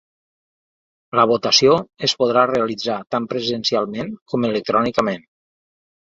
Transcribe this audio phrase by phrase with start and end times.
[1.17, 1.75] La votació
[2.07, 5.29] es podrà realitzar tant presencialment com electrònicament.